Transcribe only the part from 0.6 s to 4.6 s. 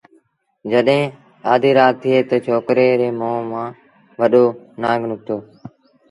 جڏهيݩ آڌيٚ رآت ٿئيٚ تا ڇوڪريٚ ري مݩهݩ مآݩ وڏو